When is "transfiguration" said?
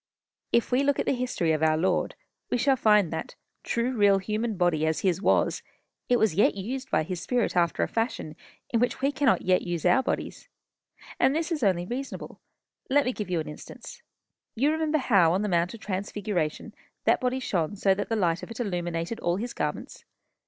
15.81-16.73